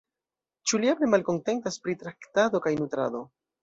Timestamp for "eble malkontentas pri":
0.93-1.97